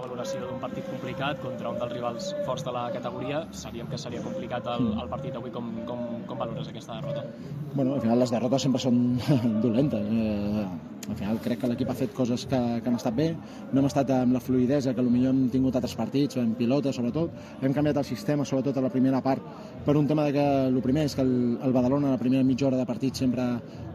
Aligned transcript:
La 0.00 0.06
valoració 0.06 0.38
d'un 0.40 0.60
partit 0.62 0.86
complicat 0.88 1.40
contra 1.42 1.68
un 1.68 1.78
dels 1.80 1.90
rivals 1.92 2.28
forts 2.46 2.62
de 2.64 2.72
la 2.72 2.86
categoria. 2.94 3.42
Sabíem 3.62 3.88
que 3.90 3.98
seria 4.00 4.22
complicat 4.24 4.64
el, 4.72 4.86
el 5.02 5.10
partit 5.12 5.34
avui. 5.36 5.52
Com, 5.52 5.68
com, 5.84 6.06
com 6.30 6.40
valores 6.40 6.70
aquesta 6.70 6.96
derrota? 6.96 7.26
Bueno, 7.74 7.98
al 7.98 8.00
final 8.00 8.22
les 8.24 8.32
derrotes 8.32 8.64
sempre 8.64 8.80
són 8.80 9.02
dolentes. 9.66 10.08
Eh, 10.08 10.64
al 11.10 11.16
final 11.18 11.40
crec 11.42 11.60
que 11.60 11.70
l'equip 11.70 11.90
ha 11.90 11.98
fet 11.98 12.14
coses 12.14 12.46
que, 12.46 12.60
que 12.80 12.88
han 12.88 12.96
estat 12.98 13.16
bé, 13.16 13.30
no 13.72 13.82
hem 13.82 13.88
estat 13.90 14.10
amb 14.14 14.36
la 14.36 14.42
fluidesa 14.42 14.94
que 14.94 15.02
potser 15.02 15.30
hem 15.30 15.42
tingut 15.52 15.76
altres 15.76 15.96
partits, 15.98 16.38
en 16.40 16.54
pilota 16.58 16.92
sobretot, 16.92 17.34
hem 17.62 17.74
canviat 17.76 18.00
el 18.00 18.08
sistema 18.08 18.44
sobretot 18.44 18.78
a 18.78 18.84
la 18.84 18.90
primera 18.92 19.20
part 19.20 19.42
per 19.84 19.96
un 19.96 20.06
tema 20.06 20.24
de 20.24 20.32
que 20.32 20.46
el 20.68 20.80
primer 20.82 21.04
és 21.08 21.14
que 21.14 21.22
el, 21.22 21.58
el 21.62 21.72
Badalona 21.72 22.08
a 22.08 22.16
la 22.16 22.22
primera 22.22 22.44
mitja 22.44 22.66
hora 22.68 22.78
de 22.80 22.86
partit 22.86 23.14
sempre 23.16 23.42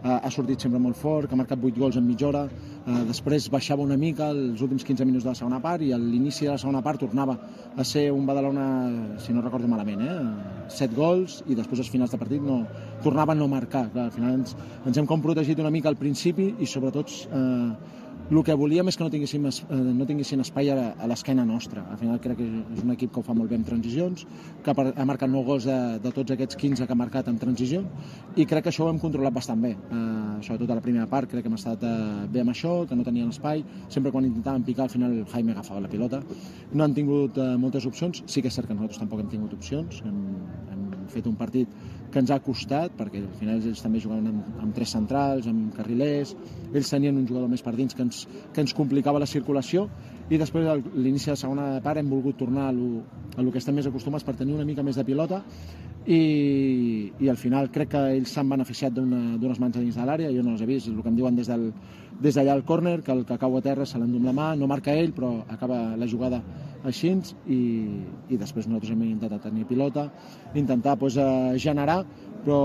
ha, 0.06 0.18
ha 0.20 0.32
sortit 0.32 0.62
sempre 0.62 0.80
molt 0.80 0.98
fort, 0.98 1.28
que 1.28 1.36
ha 1.36 1.40
marcat 1.40 1.62
8 1.62 1.80
gols 1.80 1.98
en 1.98 2.06
mitja 2.08 2.28
hora, 2.30 2.46
eh, 2.48 3.04
després 3.10 3.50
baixava 3.54 3.86
una 3.86 3.98
mica 3.98 4.30
els 4.34 4.62
últims 4.62 4.86
15 4.86 5.06
minuts 5.06 5.26
de 5.26 5.32
la 5.32 5.38
segona 5.38 5.62
part 5.62 5.86
i 5.86 5.92
a 5.94 6.00
l'inici 6.02 6.46
de 6.46 6.54
la 6.54 6.62
segona 6.62 6.84
part 6.86 7.02
tornava 7.02 7.38
a 7.76 7.84
ser 7.84 8.12
un 8.14 8.26
Badalona, 8.26 8.68
si 9.20 9.34
no 9.34 9.44
recordo 9.46 9.70
malament, 9.72 10.02
eh, 10.06 10.66
7 10.70 10.96
gols 10.98 11.42
i 11.48 11.58
després 11.58 11.82
als 11.82 11.92
finals 11.94 12.14
de 12.14 12.22
partit 12.22 12.42
no, 12.42 12.64
tornava 13.06 13.36
a 13.36 13.40
no 13.40 13.50
marcar. 13.52 13.86
Clar, 13.94 14.10
al 14.10 14.16
final 14.16 14.40
ens, 14.40 14.56
ens 14.86 14.98
hem 14.98 15.10
com 15.10 15.22
protegit 15.22 15.62
una 15.62 15.74
mica 15.74 15.92
al 15.92 16.00
principi 16.00 16.52
i 16.60 16.70
sobretot 16.70 17.14
eh, 17.30 18.02
el 18.26 18.42
que 18.42 18.56
volíem 18.58 18.88
és 18.90 18.96
que 18.98 19.04
no 19.06 19.12
tinguéssim, 19.14 19.44
eh, 19.46 19.78
no 19.94 20.06
tinguessin 20.10 20.42
espai 20.42 20.72
a, 20.74 20.76
a 20.98 21.08
l'esquena 21.10 21.44
nostra. 21.46 21.84
Al 21.94 22.00
final 22.00 22.18
crec 22.24 22.40
que 22.40 22.48
és 22.74 22.82
un 22.82 22.94
equip 22.96 23.12
que 23.14 23.22
ho 23.22 23.26
fa 23.26 23.36
molt 23.38 23.52
bé 23.52 23.60
en 23.60 23.66
transicions, 23.68 24.24
que 24.66 24.74
ha, 24.74 25.06
marcat 25.06 25.30
9 25.30 25.46
gols 25.46 25.68
de, 25.70 25.78
de 26.02 26.12
tots 26.16 26.34
aquests 26.34 26.58
15 26.58 26.88
que 26.88 26.96
ha 26.96 26.98
marcat 26.98 27.30
en 27.30 27.38
transició 27.38 27.84
i 28.36 28.48
crec 28.50 28.66
que 28.66 28.74
això 28.74 28.88
ho 28.88 28.90
hem 28.90 29.02
controlat 29.04 29.36
bastant 29.36 29.62
bé. 29.62 29.76
Eh, 29.78 30.42
sobretot 30.48 30.74
a 30.74 30.80
la 30.80 30.86
primera 30.88 31.06
part 31.12 31.30
crec 31.30 31.46
que 31.46 31.54
hem 31.54 31.60
estat 31.60 31.86
eh, 31.86 32.26
bé 32.34 32.42
amb 32.42 32.56
això, 32.56 32.74
que 32.90 32.98
no 32.98 33.06
tenien 33.06 33.30
espai. 33.30 33.62
Sempre 33.94 34.14
quan 34.16 34.26
intentàvem 34.26 34.66
picar 34.66 34.88
al 34.88 34.94
final 34.96 35.20
Jaime 35.36 35.54
agafava 35.54 35.86
la 35.86 35.92
pilota. 35.92 36.24
No 36.74 36.88
han 36.88 36.98
tingut 36.98 37.38
eh, 37.38 37.52
moltes 37.62 37.86
opcions, 37.86 38.26
sí 38.26 38.42
que 38.42 38.50
és 38.50 38.58
cert 38.58 38.72
que 38.72 38.74
nosaltres 38.74 39.06
tampoc 39.06 39.22
hem 39.22 39.30
tingut 39.38 39.54
opcions. 39.54 40.02
Hem, 40.02 40.18
fet 41.12 41.28
un 41.28 41.36
partit 41.40 41.70
que 42.12 42.22
ens 42.24 42.32
ha 42.32 42.40
costat, 42.40 42.94
perquè 42.96 43.20
al 43.20 43.32
final 43.40 43.60
ells 43.60 43.82
també 43.84 44.00
jugaven 44.00 44.30
amb, 44.32 44.60
amb 44.64 44.76
tres 44.76 44.94
centrals, 44.96 45.50
amb 45.52 45.74
carrilers, 45.76 46.36
ells 46.72 46.92
tenien 46.94 47.18
un 47.18 47.26
jugador 47.28 47.50
més 47.52 47.64
per 47.66 47.76
dins 47.76 47.96
que 47.96 48.06
ens, 48.06 48.22
que 48.54 48.64
ens 48.64 48.76
complicava 48.78 49.20
la 49.20 49.28
circulació, 49.28 49.90
i 50.30 50.40
després 50.42 50.66
a 50.66 50.78
l'inici 50.78 51.30
de 51.30 51.36
la 51.36 51.42
segona 51.42 51.66
part 51.86 52.02
hem 52.02 52.08
volgut 52.10 52.38
tornar 52.40 52.70
a 52.70 52.74
lo, 52.74 53.04
a 53.36 53.44
lo 53.44 53.52
que 53.52 53.60
estem 53.62 53.76
més 53.78 53.90
acostumats 53.90 54.24
per 54.26 54.38
tenir 54.40 54.56
una 54.56 54.66
mica 54.66 54.84
més 54.84 54.98
de 54.98 55.04
pilota 55.06 55.42
i, 56.08 57.12
i 57.20 57.30
al 57.30 57.38
final 57.38 57.70
crec 57.74 57.92
que 57.94 58.02
ells 58.16 58.34
s'han 58.34 58.50
beneficiat 58.50 58.94
d'unes 58.96 59.60
mans 59.62 59.78
a 59.78 59.84
dins 59.84 59.98
de 59.98 60.06
l'àrea, 60.08 60.32
jo 60.34 60.42
no 60.46 60.56
les 60.56 60.64
he 60.64 60.70
vist, 60.70 60.90
el 60.90 61.02
que 61.02 61.12
em 61.12 61.18
diuen 61.18 61.38
des 61.38 61.50
del, 61.52 61.68
des 62.22 62.38
d'allà 62.38 62.56
al 62.56 62.64
córner, 62.66 63.02
que 63.04 63.14
el 63.14 63.26
que 63.26 63.38
cau 63.42 63.58
a 63.58 63.62
terra 63.66 63.86
se 63.86 64.00
l'endú 64.00 64.22
amb 64.22 64.32
la 64.32 64.36
mà, 64.38 64.48
no 64.56 64.70
marca 64.72 64.94
ell, 64.94 65.14
però 65.14 65.36
acaba 65.50 65.98
la 65.98 66.10
jugada 66.10 66.42
així 66.90 67.12
i, 67.52 67.60
i 68.30 68.38
després 68.38 68.68
nosaltres 68.68 68.94
hem 68.94 69.04
intentat 69.08 69.44
tenir 69.48 69.66
pilota, 69.70 70.08
intentar 70.54 70.96
pues, 71.02 71.18
eh, 71.18 71.58
generar, 71.62 72.04
però 72.46 72.60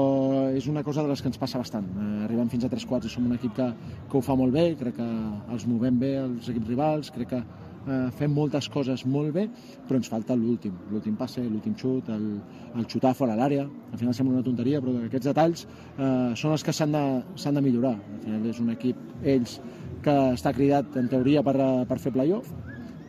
és 0.53 0.69
una 0.69 0.85
cosa 0.85 1.03
de 1.03 1.09
les 1.09 1.23
que 1.23 1.31
ens 1.31 1.41
passa 1.41 1.61
bastant. 1.61 1.87
Eh, 1.89 2.11
arribem 2.27 2.51
fins 2.53 2.65
a 2.65 2.73
tres 2.73 2.87
quarts 2.87 3.09
i 3.09 3.13
som 3.13 3.27
un 3.27 3.37
equip 3.37 3.57
que, 3.57 3.71
que 4.11 4.19
ho 4.19 4.23
fa 4.25 4.37
molt 4.37 4.55
bé, 4.57 4.71
crec 4.81 4.99
que 5.01 5.09
els 5.55 5.67
movem 5.71 5.99
bé 6.01 6.15
els 6.23 6.53
equips 6.53 6.69
rivals, 6.69 7.13
crec 7.17 7.33
que 7.33 7.41
eh, 7.41 8.09
fem 8.19 8.33
moltes 8.37 8.69
coses 8.73 9.05
molt 9.09 9.33
bé, 9.37 9.47
però 9.89 10.01
ens 10.01 10.11
falta 10.13 10.37
l'últim, 10.37 10.77
l'últim 10.93 11.17
passe, 11.21 11.43
l'últim 11.47 11.77
xut, 11.81 12.11
el, 12.13 12.31
el 12.77 12.89
xutar 12.91 13.15
fora 13.19 13.39
l'àrea. 13.39 13.67
Al 13.93 14.01
final 14.01 14.17
sembla 14.17 14.39
una 14.39 14.47
tonteria, 14.47 14.83
però 14.85 14.97
aquests 15.07 15.31
detalls 15.33 15.67
eh, 15.67 16.33
són 16.37 16.57
els 16.57 16.67
que 16.67 16.77
s'han 16.77 16.97
de, 16.97 17.05
de 17.61 17.65
millorar. 17.65 17.97
Al 17.99 18.25
final 18.27 18.51
és 18.53 18.61
un 18.63 18.75
equip, 18.77 19.07
ells, 19.37 19.61
que 20.05 20.17
està 20.33 20.53
cridat 20.57 20.97
en 20.97 21.09
teoria 21.13 21.43
per, 21.45 21.57
per 21.89 21.99
fer 22.01 22.13
playoff 22.15 22.49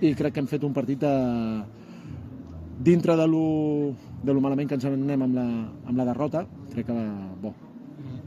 i 0.01 0.13
crec 0.17 0.33
que 0.33 0.41
hem 0.41 0.49
fet 0.49 0.63
un 0.65 0.73
partit 0.73 1.03
eh, 1.05 1.61
dintre 2.81 3.15
de 3.15 3.27
lo, 3.29 3.43
de 4.23 4.33
lo 4.33 4.41
malament 4.41 4.69
que 4.69 4.79
ens 4.79 4.87
anem 4.89 5.27
amb 5.27 5.37
la, 5.37 5.49
amb 5.85 5.97
la 5.97 6.07
derrota, 6.07 6.45
crec 6.73 6.89
que 6.89 6.95
bo, 7.43 7.53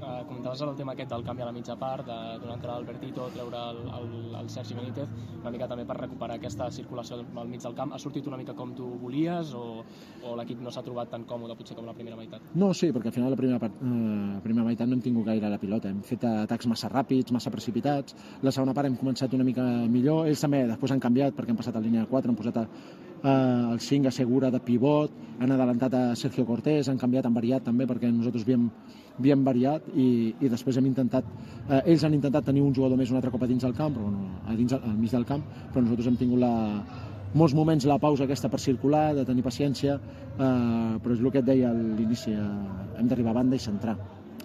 eh, 0.05 0.25
comentaves 0.29 0.61
el 0.63 0.75
tema 0.77 0.93
aquest 0.93 1.11
del 1.11 1.25
canvi 1.25 1.43
a 1.43 1.49
la 1.49 1.53
mitja 1.53 1.77
part, 1.81 2.07
de 2.07 2.39
donar 2.43 2.71
al 2.75 2.85
Bertito, 2.85 3.29
treure 3.35 3.61
el, 3.71 3.81
el, 3.99 4.35
el 4.41 4.51
Sergi 4.51 4.75
Benítez, 4.75 5.09
una 5.41 5.53
mica 5.55 5.69
també 5.71 5.87
per 5.89 5.97
recuperar 5.99 6.37
aquesta 6.39 6.71
circulació 6.71 7.21
al 7.23 7.49
mig 7.49 7.63
del 7.63 7.77
camp. 7.79 7.95
Ha 7.95 8.01
sortit 8.03 8.27
una 8.31 8.39
mica 8.41 8.55
com 8.55 8.75
tu 8.77 8.89
volies 9.01 9.55
o, 9.57 9.65
o 10.25 10.37
l'equip 10.39 10.61
no 10.65 10.73
s'ha 10.75 10.85
trobat 10.87 11.11
tan 11.15 11.25
còmode 11.29 11.57
potser 11.59 11.77
com 11.79 11.89
la 11.89 11.97
primera 11.97 12.19
meitat? 12.21 12.53
No, 12.55 12.73
sí, 12.77 12.91
perquè 12.93 13.13
al 13.13 13.17
final 13.17 13.35
la 13.35 13.41
primera, 13.41 13.61
part, 13.63 13.81
eh, 13.81 14.43
primera 14.45 14.67
meitat 14.69 14.91
no 14.91 14.99
hem 14.99 15.05
tingut 15.05 15.29
gaire 15.31 15.51
la 15.51 15.61
pilota. 15.63 15.93
Hem 15.93 16.03
fet 16.07 16.27
atacs 16.31 16.69
massa 16.71 16.93
ràpids, 16.93 17.33
massa 17.35 17.53
precipitats. 17.55 18.17
La 18.43 18.53
segona 18.55 18.77
part 18.77 18.91
hem 18.91 19.01
començat 19.01 19.35
una 19.35 19.47
mica 19.47 19.65
millor. 19.89 20.29
Ells 20.29 20.45
també 20.45 20.65
després 20.69 20.95
han 20.95 21.03
canviat 21.03 21.37
perquè 21.37 21.55
han 21.55 21.61
passat 21.61 21.77
a 21.77 21.85
línia 21.85 22.05
de 22.05 22.11
4, 22.13 22.31
han 22.31 22.39
posat 22.39 22.63
a, 22.63 22.69
eh, 23.25 23.73
el 23.73 23.81
5 23.81 24.09
assegura 24.09 24.51
de 24.51 24.61
pivot, 24.61 25.13
han 25.41 25.51
adelantat 25.51 25.95
a 25.95 26.03
Sergio 26.17 26.45
Cortés, 26.47 26.89
han 26.89 27.01
canviat, 27.01 27.27
han 27.27 27.35
variat 27.35 27.65
també 27.65 27.89
perquè 27.91 28.11
nosaltres 28.13 28.45
havíem, 28.45 28.69
havíem 29.19 29.43
variat 29.47 29.89
i, 29.95 30.35
i 30.39 30.51
després 30.53 30.79
hem 30.79 30.87
intentat, 30.91 31.27
eh, 31.69 31.81
ells 31.81 32.05
han 32.05 32.15
intentat 32.15 32.47
tenir 32.51 32.63
un 32.63 32.75
jugador 32.75 33.01
més 33.01 33.11
un 33.11 33.19
altre 33.19 33.33
cop 33.35 33.43
a 33.43 33.51
dins 33.51 33.65
del 33.65 33.75
camp, 33.75 33.97
però 33.97 34.13
no, 34.13 34.29
a 34.45 34.55
dins, 34.55 34.77
al 34.77 34.97
mig 34.99 35.15
del 35.15 35.27
camp, 35.27 35.43
però 35.73 35.83
nosaltres 35.83 36.13
hem 36.13 36.21
tingut 36.21 36.43
la, 36.45 36.55
molts 37.35 37.55
moments 37.55 37.87
la 37.91 37.99
pausa 37.99 38.29
aquesta 38.29 38.51
per 38.51 38.61
circular, 38.63 39.09
de 39.17 39.25
tenir 39.27 39.43
paciència, 39.43 39.97
eh, 39.99 40.99
però 41.03 41.17
és 41.17 41.23
el 41.23 41.33
que 41.33 41.43
et 41.43 41.49
deia 41.49 41.73
a 41.73 41.75
l'inici, 41.75 42.35
eh, 42.35 43.01
hem 43.01 43.09
d'arribar 43.11 43.35
a 43.35 43.41
banda 43.41 43.57
i 43.57 43.63
centrar 43.63 43.97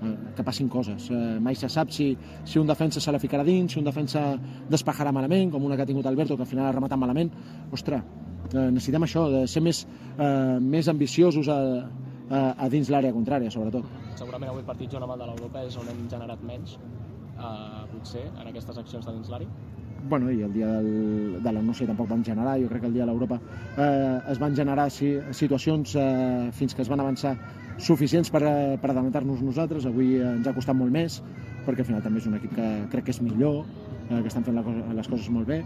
eh, 0.02 0.16
que 0.36 0.44
passin 0.44 0.70
coses. 0.70 1.10
Eh, 1.12 1.38
mai 1.40 1.56
se 1.56 1.70
sap 1.70 1.92
si, 1.94 2.16
si 2.46 2.60
un 2.60 2.68
defensa 2.68 3.00
se 3.00 3.12
la 3.12 3.20
ficarà 3.22 3.44
dins, 3.46 3.74
si 3.74 3.80
un 3.80 3.86
defensa 3.86 4.32
despejarà 4.70 5.14
malament, 5.14 5.52
com 5.52 5.64
una 5.64 5.78
que 5.78 5.86
ha 5.86 5.90
tingut 5.90 6.10
Alberto, 6.10 6.36
que 6.36 6.48
al 6.48 6.50
final 6.50 6.66
ha 6.66 6.74
rematat 6.74 7.00
malament. 7.00 7.30
Ostres, 7.72 8.02
eh, 8.54 8.70
necessitem 8.70 9.08
això, 9.08 9.26
de 9.34 9.46
ser 9.48 9.64
més, 9.66 9.86
eh, 10.18 10.60
més 10.60 10.92
ambiciosos 10.92 11.50
a, 11.50 11.60
a, 12.30 12.44
a 12.66 12.70
dins 12.70 12.92
l'àrea 12.92 13.16
contrària, 13.16 13.52
sobretot. 13.54 13.88
Segurament 14.20 14.52
avui 14.52 14.64
el 14.64 14.70
partit 14.70 14.96
amb 15.00 15.16
el 15.16 15.26
de 15.26 15.32
l'Europa 15.32 15.66
és 15.66 15.78
on 15.80 15.92
hem 15.92 16.06
generat 16.12 16.46
menys, 16.46 16.78
eh, 17.36 17.84
potser, 17.94 18.26
en 18.36 18.48
aquestes 18.48 18.78
accions 18.78 19.06
de 19.06 19.18
dins 19.20 19.34
l'àrea? 19.34 19.68
bueno, 20.08 20.32
i 20.32 20.42
el 20.42 20.54
dia 20.54 20.68
del, 20.68 21.44
de 21.44 21.52
la 21.52 21.62
no 21.62 21.74
sé, 21.74 21.86
tampoc 21.88 22.08
van 22.10 22.24
generar, 22.24 22.58
jo 22.62 22.70
crec 22.70 22.82
que 22.82 22.88
el 22.88 22.94
dia 22.94 23.06
de 23.06 23.12
l'Europa 23.12 23.40
eh, 23.78 24.20
es 24.32 24.40
van 24.40 24.56
generar 24.56 24.90
si, 24.92 25.18
situacions 25.36 25.96
eh, 26.00 26.50
fins 26.56 26.76
que 26.76 26.84
es 26.86 26.90
van 26.90 27.04
avançar 27.04 27.36
suficients 27.78 28.32
per, 28.32 28.44
eh, 28.44 28.78
per 28.82 28.92
adelantar-nos 28.92 29.44
nosaltres, 29.44 29.88
avui 29.90 30.16
eh, 30.18 30.26
ens 30.38 30.48
ha 30.48 30.56
costat 30.56 30.78
molt 30.78 30.94
més, 30.94 31.20
perquè 31.66 31.84
al 31.84 31.90
final 31.92 32.04
també 32.06 32.24
és 32.24 32.30
un 32.30 32.40
equip 32.40 32.56
que 32.56 32.70
crec 32.94 33.10
que 33.10 33.16
és 33.16 33.22
millor, 33.24 33.64
eh, 34.10 34.22
que 34.22 34.28
estan 34.32 34.46
fent 34.48 34.58
la 34.58 34.66
cosa, 34.66 34.86
les 34.96 35.12
coses 35.12 35.30
molt 35.34 35.48
bé, 35.48 35.62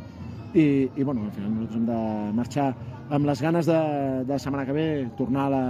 i, 0.53 0.89
i 0.95 1.03
bueno, 1.03 1.25
al 1.25 1.31
final 1.31 1.53
nosaltres 1.53 1.77
hem 1.79 1.85
de 1.87 2.33
marxar 2.37 2.67
amb 3.13 3.25
les 3.25 3.41
ganes 3.41 3.65
de, 3.65 3.79
de 4.29 4.39
setmana 4.39 4.65
que 4.65 4.75
ve 4.75 4.85
tornar 5.17 5.47
a, 5.47 5.49
la, 5.49 5.63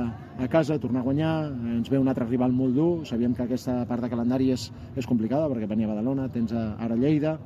a 0.43 0.47
casa, 0.47 0.79
tornar 0.79 1.01
a 1.01 1.07
guanyar. 1.07 1.35
Ens 1.77 1.89
ve 1.91 1.99
un 1.99 2.07
altre 2.11 2.27
rival 2.27 2.51
molt 2.55 2.75
dur. 2.75 2.89
Sabíem 3.07 3.35
que 3.35 3.45
aquesta 3.45 3.81
part 3.89 4.03
de 4.03 4.11
calendari 4.11 4.51
és, 4.53 4.69
és 4.95 5.07
complicada 5.07 5.47
perquè 5.51 5.69
venia 5.69 5.87
a 5.87 5.93
Badalona, 5.93 6.27
tens 6.33 6.53
ara 6.55 6.99
Lleida. 6.99 7.37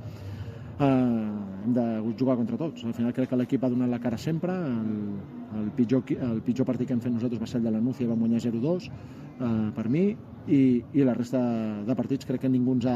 Eh, 0.78 0.86
hem 0.88 1.74
de 1.78 1.86
jugar 2.20 2.38
contra 2.38 2.58
tots. 2.58 2.86
Al 2.86 2.96
final 2.97 3.14
crec 3.14 3.30
que 3.30 3.40
l'equip 3.40 3.64
ha 3.64 3.72
donat 3.74 3.94
la 3.94 4.02
cara 4.02 4.18
sempre. 4.18 4.53
El, 4.53 5.14
el, 5.62 5.70
pitjor, 5.78 6.03
el 6.31 6.42
pitjor 6.46 6.66
partit 6.70 6.90
que 6.90 6.97
hem 6.97 7.03
fet 7.06 7.14
nosaltres 7.14 7.42
va 7.42 7.50
ser 7.50 7.62
el 7.62 7.70
de 7.70 7.78
la 7.78 7.84
Núcia, 7.84 8.09
vam 8.09 8.26
guanyar 8.26 8.42
0-2 8.50 8.90
eh, 8.90 9.53
per 9.78 9.88
mi 9.90 10.08
i, 10.47 10.84
i 10.94 11.03
la 11.06 11.13
resta 11.13 11.40
de 11.85 11.96
partits 11.96 12.28
crec 12.28 12.41
que 12.46 12.52
ningú 12.52 12.75
ens 12.78 12.88
ha, 12.88 12.96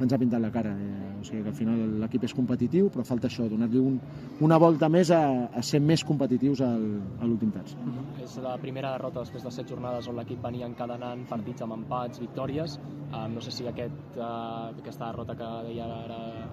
ens 0.00 0.12
ha 0.12 0.18
pintat 0.20 0.42
la 0.42 0.50
cara. 0.54 0.72
Eh, 0.74 1.20
o 1.20 1.24
sigui 1.26 1.42
que 1.44 1.52
al 1.52 1.56
final 1.56 1.82
l'equip 2.02 2.26
és 2.26 2.34
competitiu, 2.36 2.90
però 2.92 3.04
falta 3.06 3.30
això, 3.30 3.46
donar-li 3.50 3.80
un, 3.80 3.98
una 4.46 4.58
volta 4.62 4.88
més 4.92 5.12
a, 5.14 5.22
a 5.54 5.62
ser 5.66 5.80
més 5.84 6.04
competitius 6.06 6.62
al, 6.66 6.86
a 7.20 7.28
l'últim 7.28 7.52
terç. 7.54 7.76
Mm 7.76 7.92
-hmm. 7.92 8.22
És 8.24 8.36
la 8.42 8.56
primera 8.58 8.92
derrota 8.92 9.20
després 9.20 9.44
de 9.44 9.50
set 9.50 9.68
jornades 9.68 10.08
on 10.08 10.16
l'equip 10.16 10.42
venia 10.42 10.66
encadenant 10.66 11.26
partits 11.28 11.62
amb 11.62 11.72
empats, 11.72 12.20
victòries. 12.20 12.78
Uh, 13.10 13.26
no 13.34 13.40
sé 13.40 13.50
si 13.50 13.66
aquest, 13.66 14.16
uh, 14.16 14.70
aquesta 14.78 15.06
derrota 15.06 15.34
que 15.34 15.48
deia 15.66 15.84
ara 15.84 16.49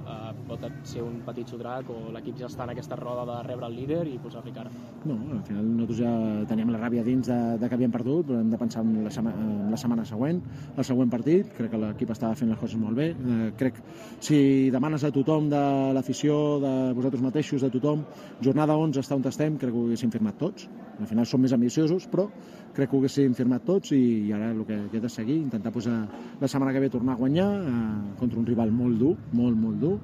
pot 0.61 0.87
ser 0.89 1.03
un 1.05 1.19
petit 1.25 1.49
sodrac 1.49 1.89
o 1.93 1.97
l'equip 2.13 2.37
ja 2.39 2.47
està 2.49 2.65
en 2.65 2.73
aquesta 2.73 2.97
roda 2.99 3.25
de 3.29 3.37
rebre 3.47 3.69
el 3.69 3.75
líder 3.77 4.01
i 4.09 4.17
posar-li 4.21 4.53
cara. 4.55 4.71
No, 5.05 5.17
al 5.35 5.43
final 5.47 5.65
nosaltres 5.65 5.99
ja 6.01 6.13
teníem 6.49 6.71
la 6.73 6.81
ràbia 6.81 7.03
dins 7.05 7.29
de, 7.29 7.37
de 7.61 7.69
que 7.69 7.77
havíem 7.77 7.93
perdut, 7.93 8.27
però 8.29 8.41
hem 8.41 8.49
de 8.51 8.59
pensar 8.59 8.83
en 8.85 9.03
la, 9.05 9.13
sema, 9.13 9.33
en 9.37 9.71
la 9.71 9.79
setmana 9.79 10.05
següent, 10.09 10.41
el 10.75 10.87
següent 10.87 11.13
partit. 11.13 11.53
Crec 11.57 11.71
que 11.73 11.81
l'equip 11.81 12.13
estava 12.15 12.35
fent 12.39 12.51
les 12.51 12.59
coses 12.59 12.79
molt 12.81 12.97
bé. 12.97 13.09
Eh, 13.13 13.51
crec, 13.59 13.79
si 14.23 14.39
demanes 14.73 15.05
a 15.07 15.13
tothom 15.15 15.49
de 15.53 15.63
l'afició, 15.97 16.37
de 16.63 16.73
vosaltres 16.97 17.23
mateixos, 17.23 17.63
de 17.63 17.71
tothom, 17.73 18.03
jornada 18.43 18.77
11 18.77 19.03
està 19.03 19.17
on 19.17 19.25
estem, 19.27 19.57
crec 19.61 19.73
que 19.73 19.79
ho 19.79 19.87
haguéssim 19.87 20.13
firmat 20.13 20.39
tots. 20.41 20.69
Al 20.97 21.05
final 21.05 21.27
som 21.29 21.43
més 21.43 21.53
ambiciosos, 21.53 22.07
però 22.09 22.25
crec 22.73 22.89
que 22.89 22.97
ho 22.97 23.01
haguéssim 23.01 23.35
firmat 23.37 23.65
tots 23.65 23.93
i, 23.95 24.01
i 24.27 24.33
ara 24.33 24.49
el 24.53 24.63
que 24.65 24.77
queda 24.93 25.09
és 25.09 25.17
seguir, 25.19 25.37
intentar 25.43 25.71
posar 25.73 25.99
la 26.41 26.49
setmana 26.49 26.73
que 26.73 26.81
ve 26.83 26.89
tornar 26.93 27.15
a 27.15 27.21
guanyar 27.21 27.47
eh, 27.59 27.77
contra 28.19 28.41
un 28.41 28.47
rival 28.49 28.73
molt 28.73 28.99
dur, 29.01 29.13
molt, 29.37 29.57
molt 29.57 29.81
dur, 29.81 29.95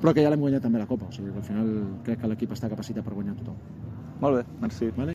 però 0.00 0.12
que 0.14 0.24
ja 0.24 0.30
l'hem 0.32 0.40
guanyat 0.40 0.62
també 0.66 0.78
la 0.82 0.88
Copa, 0.90 1.08
o 1.08 1.12
sigui 1.14 1.32
que 1.32 1.42
al 1.42 1.46
final 1.46 1.68
crec 2.06 2.20
que 2.20 2.30
l'equip 2.32 2.52
està 2.56 2.70
capacitat 2.72 3.04
per 3.04 3.14
guanyar 3.14 3.36
tothom. 3.38 3.56
Molt 4.24 4.40
bé, 4.40 4.42
merci. 4.64 4.90
Vale? 4.90 5.04